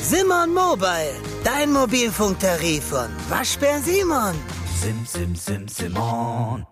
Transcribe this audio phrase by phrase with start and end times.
[0.00, 1.14] Simon Mobile,
[1.44, 4.34] dein Mobilfunktarif von Waschbär Simon.
[4.80, 6.66] Sim, sim, sim, Simon.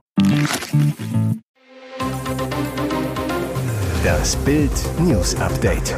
[4.02, 4.70] Das Bild
[5.00, 5.94] News Update.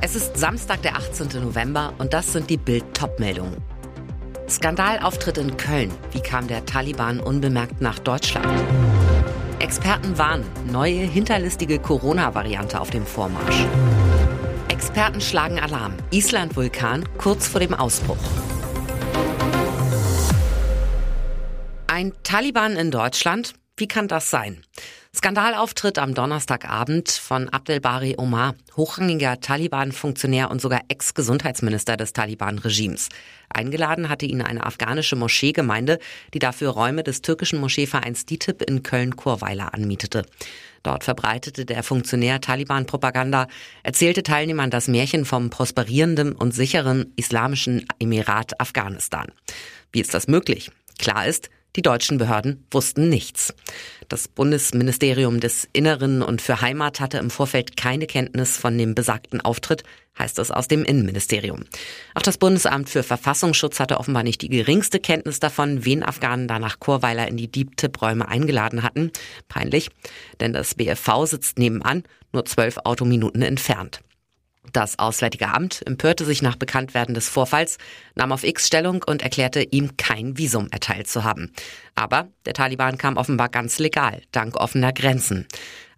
[0.00, 1.42] Es ist Samstag, der 18.
[1.42, 3.56] November und das sind die Bild-Top-Meldungen.
[4.48, 5.90] Skandalauftritt in Köln.
[6.10, 8.46] Wie kam der Taliban unbemerkt nach Deutschland?
[9.60, 13.66] Experten warnen, neue hinterlistige Corona-Variante auf dem Vormarsch.
[14.82, 15.94] Experten schlagen Alarm.
[16.10, 18.18] Island-Vulkan kurz vor dem Ausbruch.
[21.86, 23.54] Ein Taliban in Deutschland?
[23.76, 24.64] Wie kann das sein?
[25.14, 33.08] Skandalauftritt am Donnerstagabend von Abdelbari Omar, hochrangiger Taliban-Funktionär und sogar Ex-Gesundheitsminister des Taliban-Regimes.
[33.50, 36.00] Eingeladen hatte ihn eine afghanische Moscheegemeinde,
[36.34, 40.24] die dafür Räume des türkischen Moscheevereins DITIB in Köln-Churweiler anmietete.
[40.82, 43.46] Dort verbreitete der Funktionär Taliban-Propaganda,
[43.82, 49.26] erzählte Teilnehmern das Märchen vom prosperierenden und sicheren islamischen Emirat Afghanistan.
[49.92, 50.70] Wie ist das möglich?
[50.98, 53.54] Klar ist, die deutschen Behörden wussten nichts.
[54.08, 59.40] Das Bundesministerium des Inneren und für Heimat hatte im Vorfeld keine Kenntnis von dem besagten
[59.40, 59.82] Auftritt,
[60.18, 61.64] heißt es aus dem Innenministerium.
[62.14, 66.58] Auch das Bundesamt für Verfassungsschutz hatte offenbar nicht die geringste Kenntnis davon, wen Afghanen da
[66.58, 69.10] nach Chorweiler in die Deep-Tip-Räume eingeladen hatten.
[69.48, 69.88] Peinlich,
[70.40, 74.00] denn das BFV sitzt nebenan, nur zwölf Autominuten entfernt.
[74.72, 77.76] Das Auswärtige Amt empörte sich nach Bekanntwerden des Vorfalls,
[78.14, 81.52] nahm auf X Stellung und erklärte, ihm kein Visum erteilt zu haben.
[81.94, 85.46] Aber der Taliban kam offenbar ganz legal, dank offener Grenzen.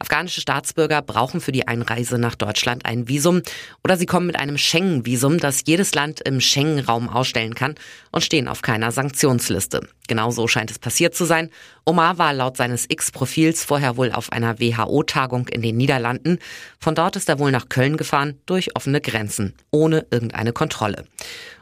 [0.04, 3.40] Afghanische Staatsbürger brauchen für die Einreise nach Deutschland ein Visum
[3.82, 7.74] oder sie kommen mit einem Schengen-Visum, das jedes Land im Schengen-Raum ausstellen kann
[8.12, 9.80] und stehen auf keiner Sanktionsliste.
[10.06, 11.48] Genauso scheint es passiert zu sein.
[11.86, 16.38] Omar war laut seines X-Profils vorher wohl auf einer WHO-Tagung in den Niederlanden.
[16.78, 21.06] Von dort ist er wohl nach Köln gefahren durch offene Grenzen, ohne irgendeine Kontrolle.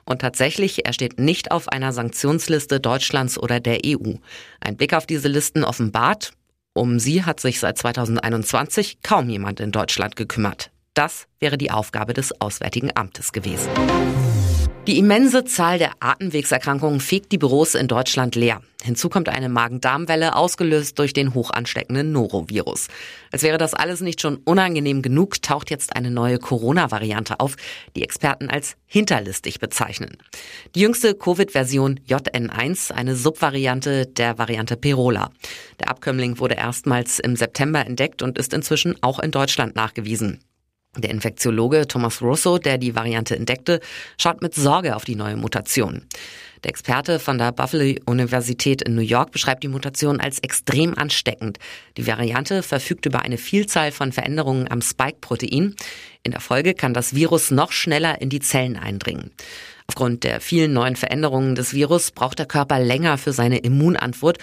[0.04, 4.14] Und tatsächlich, er steht nicht auf einer Sanktionsliste Deutschlands oder der EU.
[4.58, 6.32] Ein Blick auf diese Listen offenbart,
[6.74, 10.70] um sie hat sich seit 2021 kaum jemand in Deutschland gekümmert.
[10.94, 13.70] Das wäre die Aufgabe des Auswärtigen Amtes gewesen.
[14.88, 18.62] Die immense Zahl der Atemwegserkrankungen fegt die Büros in Deutschland leer.
[18.82, 22.88] Hinzu kommt eine Magen-Darm-Welle, ausgelöst durch den hochansteckenden Norovirus.
[23.30, 27.54] Als wäre das alles nicht schon unangenehm genug, taucht jetzt eine neue Corona-Variante auf,
[27.94, 30.16] die Experten als hinterlistig bezeichnen.
[30.74, 35.30] Die jüngste Covid-Version JN1, eine Subvariante der Variante Perola.
[35.78, 40.40] Der Abkömmling wurde erstmals im September entdeckt und ist inzwischen auch in Deutschland nachgewiesen.
[40.98, 43.80] Der Infektiologe Thomas Russo, der die Variante entdeckte,
[44.18, 46.06] schaut mit Sorge auf die neue Mutation.
[46.64, 51.58] Der Experte von der Buffalo Universität in New York beschreibt die Mutation als extrem ansteckend.
[51.96, 55.74] Die Variante verfügt über eine Vielzahl von Veränderungen am Spike-Protein.
[56.24, 59.30] In der Folge kann das Virus noch schneller in die Zellen eindringen.
[59.86, 64.36] Aufgrund der vielen neuen Veränderungen des Virus braucht der Körper länger für seine Immunantwort.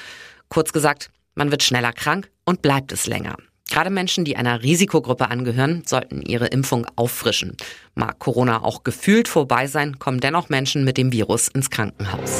[0.49, 3.37] Kurz gesagt, man wird schneller krank und bleibt es länger.
[3.69, 7.55] Gerade Menschen, die einer Risikogruppe angehören, sollten ihre Impfung auffrischen.
[7.93, 12.39] Mag Corona auch gefühlt vorbei sein, kommen dennoch Menschen mit dem Virus ins Krankenhaus.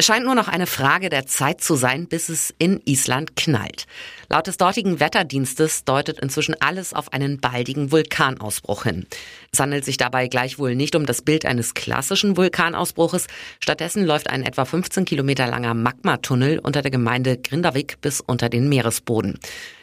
[0.00, 3.86] Es scheint nur noch eine Frage der Zeit zu sein, bis es in Island knallt.
[4.30, 9.04] Laut des dortigen Wetterdienstes deutet inzwischen alles auf einen baldigen Vulkanausbruch hin.
[9.52, 13.26] Es handelt sich dabei gleichwohl nicht um das Bild eines klassischen Vulkanausbruches.
[13.62, 18.70] Stattdessen läuft ein etwa 15 Kilometer langer Magmatunnel unter der Gemeinde Grindavik bis unter den
[18.70, 19.38] Meeresboden.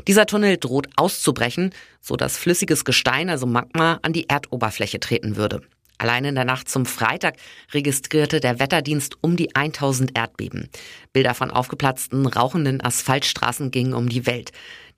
[0.07, 5.61] Dieser Tunnel droht auszubrechen, so dass flüssiges Gestein, also Magma, an die Erdoberfläche treten würde.
[5.97, 7.37] Allein in der Nacht zum Freitag
[7.73, 10.69] registrierte der Wetterdienst um die 1000 Erdbeben.
[11.13, 14.51] Bilder von aufgeplatzten, rauchenden Asphaltstraßen gingen um die Welt.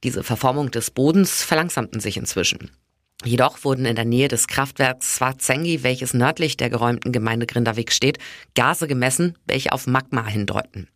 [0.04, 2.72] Diese Verformung des Bodens verlangsamten sich inzwischen.
[3.26, 8.18] Jedoch wurden in der Nähe des Kraftwerks Swartzengi, welches nördlich der geräumten Gemeinde Grindavik steht,
[8.56, 10.88] Gase gemessen, welche auf Magma hindeuten.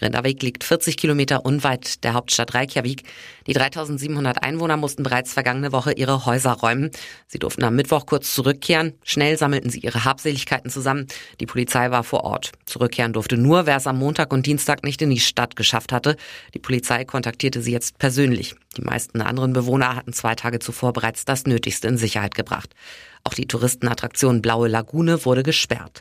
[0.00, 3.04] Grindavik liegt 40 Kilometer unweit der Hauptstadt Reykjavik.
[3.46, 6.90] Die 3700 Einwohner mussten bereits vergangene Woche ihre Häuser räumen.
[7.26, 8.94] Sie durften am Mittwoch kurz zurückkehren.
[9.04, 11.06] Schnell sammelten sie ihre Habseligkeiten zusammen.
[11.38, 12.52] Die Polizei war vor Ort.
[12.64, 16.16] Zurückkehren durfte nur, wer es am Montag und Dienstag nicht in die Stadt geschafft hatte.
[16.54, 18.54] Die Polizei kontaktierte sie jetzt persönlich.
[18.78, 22.74] Die meisten anderen Bewohner hatten zwei Tage zuvor bereits das Nötigste in Sicherheit gebracht.
[23.22, 26.00] Auch die Touristenattraktion Blaue Lagune wurde gesperrt.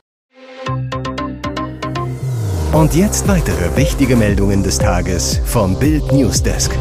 [2.72, 6.78] Und jetzt weitere wichtige Meldungen des Tages vom Bild Newsdesk.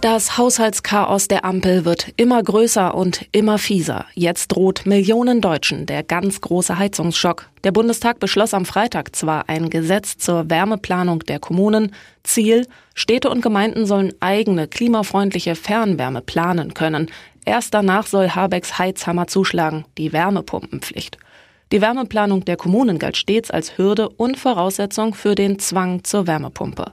[0.00, 4.06] Das Haushaltschaos der Ampel wird immer größer und immer fieser.
[4.14, 7.48] Jetzt droht Millionen Deutschen der ganz große Heizungsschock.
[7.62, 11.94] Der Bundestag beschloss am Freitag zwar ein Gesetz zur Wärmeplanung der Kommunen.
[12.24, 17.08] Ziel, Städte und Gemeinden sollen eigene klimafreundliche Fernwärme planen können.
[17.44, 21.16] Erst danach soll Habecks Heizhammer zuschlagen, die Wärmepumpenpflicht.
[21.72, 26.92] Die Wärmeplanung der Kommunen galt stets als Hürde und Voraussetzung für den Zwang zur Wärmepumpe.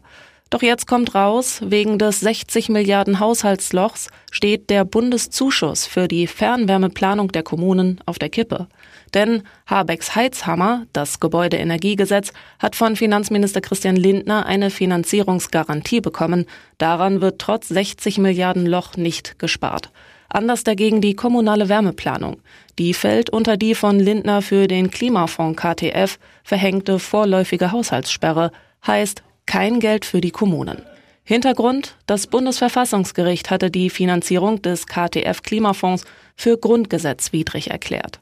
[0.51, 7.31] Doch jetzt kommt raus, wegen des 60 Milliarden Haushaltslochs steht der Bundeszuschuss für die Fernwärmeplanung
[7.31, 8.67] der Kommunen auf der Kippe.
[9.15, 16.45] Denn Habecks Heizhammer, das Gebäudeenergiegesetz, hat von Finanzminister Christian Lindner eine Finanzierungsgarantie bekommen.
[16.77, 19.91] Daran wird trotz 60 Milliarden Loch nicht gespart.
[20.29, 22.37] Anders dagegen die kommunale Wärmeplanung.
[22.77, 28.51] Die fällt unter die von Lindner für den Klimafonds KTF verhängte vorläufige Haushaltssperre,
[28.85, 30.81] heißt kein Geld für die Kommunen.
[31.23, 38.19] Hintergrund, das Bundesverfassungsgericht hatte die Finanzierung des KTF Klimafonds für grundgesetzwidrig erklärt.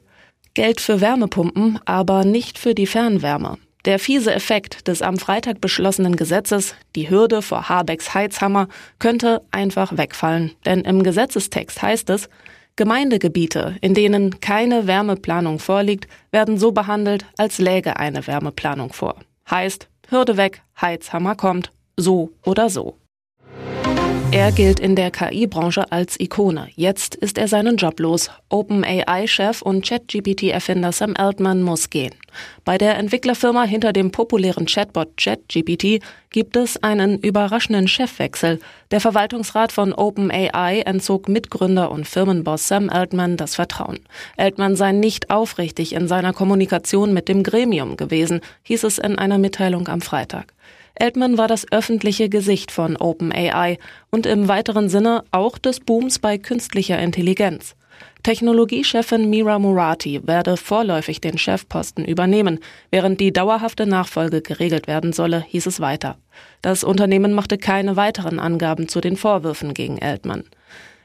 [0.54, 3.58] Geld für Wärmepumpen, aber nicht für die Fernwärme.
[3.86, 8.66] Der fiese Effekt des am Freitag beschlossenen Gesetzes, die Hürde vor Habecks Heizhammer,
[8.98, 10.50] könnte einfach wegfallen.
[10.64, 12.28] Denn im Gesetzestext heißt es,
[12.74, 19.20] Gemeindegebiete, in denen keine Wärmeplanung vorliegt, werden so behandelt, als läge eine Wärmeplanung vor.
[19.48, 22.98] Heißt, Hürde weg, Heizhammer kommt, so oder so.
[24.32, 26.68] Er gilt in der KI-Branche als Ikone.
[26.74, 28.28] Jetzt ist er seinen Job los.
[28.48, 32.12] OpenAI-Chef und ChatGPT-Erfinder Sam Altman muss gehen.
[32.64, 38.60] Bei der Entwicklerfirma hinter dem populären Chatbot ChatGPT gibt es einen überraschenden Chefwechsel.
[38.90, 44.00] Der Verwaltungsrat von OpenAI entzog Mitgründer und Firmenboss Sam Altman das Vertrauen.
[44.36, 49.38] Altman sei nicht aufrichtig in seiner Kommunikation mit dem Gremium gewesen, hieß es in einer
[49.38, 50.52] Mitteilung am Freitag.
[50.98, 53.78] Altman war das öffentliche Gesicht von OpenAI
[54.10, 57.76] und im weiteren Sinne auch des Booms bei künstlicher Intelligenz.
[58.22, 62.60] Technologiechefin Mira Murati werde vorläufig den Chefposten übernehmen,
[62.90, 66.18] während die dauerhafte Nachfolge geregelt werden solle, hieß es weiter.
[66.60, 70.44] Das Unternehmen machte keine weiteren Angaben zu den Vorwürfen gegen Altman.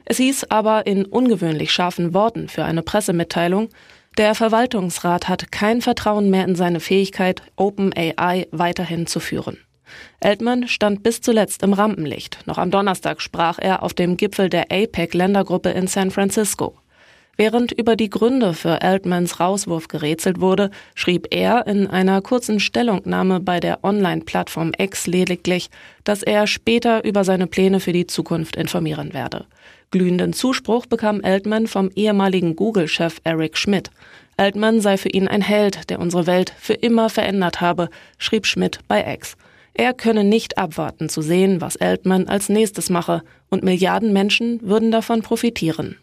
[0.05, 3.69] Es hieß aber in ungewöhnlich scharfen Worten für eine Pressemitteilung,
[4.17, 9.57] der Verwaltungsrat hat kein Vertrauen mehr in seine Fähigkeit, OpenAI weiterhin zu führen.
[10.19, 12.39] Altman stand bis zuletzt im Rampenlicht.
[12.45, 16.75] Noch am Donnerstag sprach er auf dem Gipfel der APEC-Ländergruppe in San Francisco.
[17.37, 23.39] Während über die Gründe für Altmans Rauswurf gerätselt wurde, schrieb er in einer kurzen Stellungnahme
[23.39, 25.69] bei der Online-Plattform X lediglich,
[26.03, 29.45] dass er später über seine Pläne für die Zukunft informieren werde.
[29.91, 33.89] Glühenden Zuspruch bekam Altman vom ehemaligen Google-Chef Eric Schmidt.
[34.37, 38.79] Altman sei für ihn ein Held, der unsere Welt für immer verändert habe, schrieb Schmidt
[38.87, 39.35] bei X.
[39.73, 44.91] Er könne nicht abwarten zu sehen, was Altman als nächstes mache, und Milliarden Menschen würden
[44.91, 45.97] davon profitieren.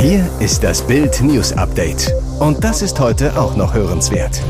[0.00, 2.10] Hier ist das Bild News Update.
[2.40, 4.40] Und das ist heute auch noch hörenswert.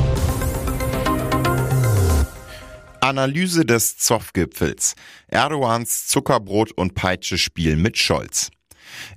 [3.08, 4.94] Analyse des Zoff-Gipfels.
[5.28, 8.50] Erdogans Zuckerbrot- und Peitschespiel mit Scholz.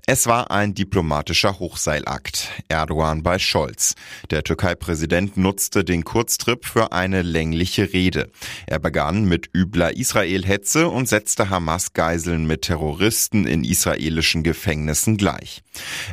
[0.06, 2.50] Es war ein diplomatischer Hochseilakt.
[2.68, 3.96] Erdogan bei Scholz.
[4.30, 8.30] Der Türkei-Präsident nutzte den Kurztrip für eine längliche Rede.
[8.68, 15.64] Er begann mit übler Israel-Hetze und setzte Hamas-Geiseln mit Terroristen in israelischen Gefängnissen gleich.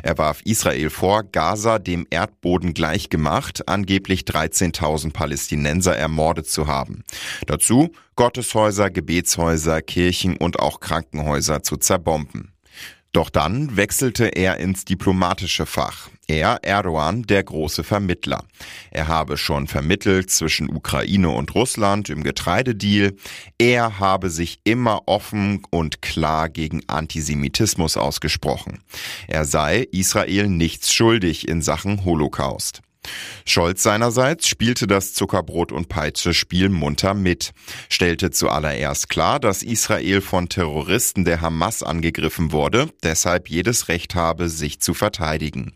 [0.03, 7.03] Er warf Israel vor, Gaza dem Erdboden gleichgemacht, angeblich 13.000 Palästinenser ermordet zu haben.
[7.47, 12.51] Dazu Gotteshäuser, Gebetshäuser, Kirchen und auch Krankenhäuser zu zerbomben.
[13.11, 16.09] Doch dann wechselte er ins diplomatische Fach.
[16.27, 18.43] Er, Erdogan, der große Vermittler.
[18.91, 23.15] Er habe schon vermittelt zwischen Ukraine und Russland im Getreidedeal.
[23.57, 28.83] Er habe sich immer offen und klar gegen Antisemitismus ausgesprochen.
[29.27, 32.81] Er sei Israel nichts schuldig in Sachen Holocaust.
[33.45, 37.51] Scholz seinerseits spielte das Zuckerbrot und Peitsche Spiel munter mit,
[37.89, 44.49] stellte zuallererst klar, dass Israel von Terroristen der Hamas angegriffen wurde, deshalb jedes Recht habe,
[44.49, 45.73] sich zu verteidigen.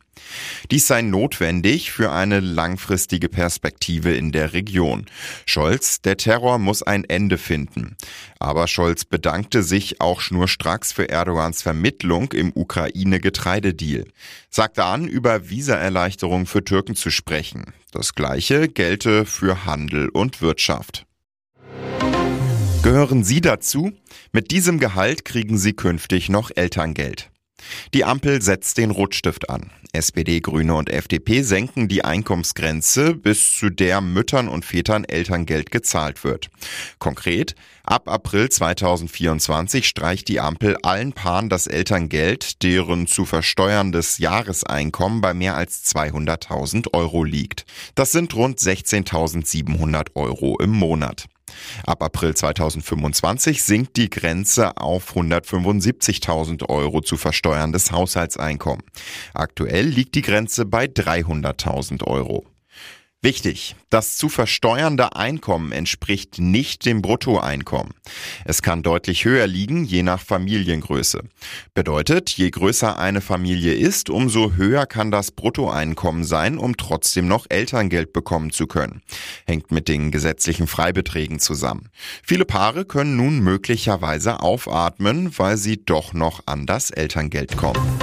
[0.72, 5.05] Dies sei notwendig für eine langfristige Perspektive in der Region.
[5.46, 7.96] Scholz, der Terror muss ein Ende finden.
[8.39, 14.05] Aber Scholz bedankte sich auch schnurstracks für Erdogans Vermittlung im Ukraine-Getreidedeal.
[14.50, 17.74] Sagte an, über Visaerleichterung für Türken zu sprechen.
[17.91, 21.05] Das gleiche gelte für Handel und Wirtschaft.
[22.84, 23.93] Gehören Sie dazu?
[24.34, 27.29] Mit diesem Gehalt kriegen Sie künftig noch Elterngeld.
[27.93, 29.72] Die Ampel setzt den Rotstift an.
[29.96, 36.24] SPD, Grüne und FDP senken die Einkommensgrenze, bis zu der Müttern und Vätern Elterngeld gezahlt
[36.24, 36.50] wird.
[36.98, 37.53] Konkret,
[37.84, 45.36] ab April 2024 streicht die Ampel allen Paaren das Elterngeld, deren zu versteuerndes Jahreseinkommen bei
[45.36, 47.65] mehr als 200.000 Euro liegt.
[47.93, 51.27] Das sind rund 16.700 Euro im Monat.
[51.86, 58.83] Ab April 2025 sinkt die Grenze auf 175.000 Euro zu versteuerndes Haushaltseinkommen.
[59.33, 62.45] Aktuell liegt die Grenze bei 300.000 Euro.
[63.24, 67.94] Wichtig, das zu versteuernde Einkommen entspricht nicht dem Bruttoeinkommen.
[68.44, 71.22] Es kann deutlich höher liegen, je nach Familiengröße.
[71.74, 77.46] Bedeutet, je größer eine Familie ist, umso höher kann das Bruttoeinkommen sein, um trotzdem noch
[77.48, 79.01] Elterngeld bekommen zu können.
[79.48, 81.88] Hängt mit den gesetzlichen Freibeträgen zusammen.
[82.24, 88.02] Viele Paare können nun möglicherweise aufatmen, weil sie doch noch an das Elterngeld kommen.